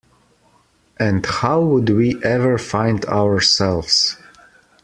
And 0.99 1.23
how 1.27 1.61
would 1.61 1.87
we 1.91 2.19
ever 2.23 2.57
find 2.57 3.05
ourselves. 3.05 4.17